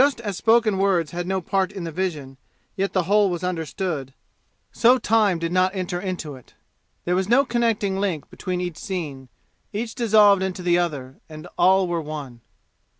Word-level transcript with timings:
Just 0.03 0.19
as 0.21 0.35
spoken 0.35 0.79
words 0.79 1.11
had 1.11 1.27
no 1.27 1.41
part 1.41 1.71
in 1.71 1.83
the 1.83 1.91
vision, 1.91 2.37
yet 2.75 2.91
the 2.91 3.03
whole 3.03 3.29
was 3.29 3.43
understood, 3.43 4.15
so 4.71 4.97
time 4.97 5.37
did 5.37 5.51
not 5.51 5.75
enter 5.75 5.99
into 6.01 6.33
it. 6.35 6.55
There 7.05 7.13
was 7.13 7.29
no 7.29 7.45
connecting 7.45 7.99
link 7.99 8.27
between 8.31 8.61
each 8.61 8.77
scene; 8.79 9.29
each 9.71 9.93
dissolved 9.93 10.41
into 10.41 10.63
the 10.63 10.79
other, 10.79 11.19
and 11.29 11.47
all 11.55 11.87
were 11.87 12.01
one. 12.01 12.41